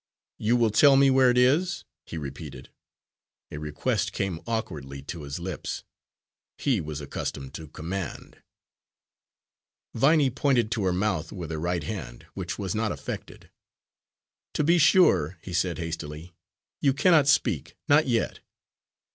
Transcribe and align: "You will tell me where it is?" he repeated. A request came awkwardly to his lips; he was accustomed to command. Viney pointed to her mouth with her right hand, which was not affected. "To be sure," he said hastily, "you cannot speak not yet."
"You 0.39 0.57
will 0.57 0.71
tell 0.71 0.95
me 0.97 1.11
where 1.11 1.29
it 1.29 1.37
is?" 1.37 1.85
he 2.07 2.17
repeated. 2.17 2.71
A 3.51 3.59
request 3.59 4.13
came 4.13 4.41
awkwardly 4.47 5.03
to 5.03 5.21
his 5.21 5.37
lips; 5.37 5.83
he 6.57 6.81
was 6.81 7.01
accustomed 7.01 7.53
to 7.53 7.67
command. 7.67 8.41
Viney 9.93 10.31
pointed 10.31 10.71
to 10.71 10.85
her 10.85 10.91
mouth 10.91 11.31
with 11.31 11.51
her 11.51 11.59
right 11.59 11.83
hand, 11.83 12.25
which 12.33 12.57
was 12.57 12.73
not 12.73 12.91
affected. 12.91 13.51
"To 14.55 14.63
be 14.63 14.79
sure," 14.79 15.37
he 15.43 15.53
said 15.53 15.77
hastily, 15.77 16.33
"you 16.79 16.95
cannot 16.95 17.27
speak 17.27 17.75
not 17.87 18.07
yet." 18.07 18.39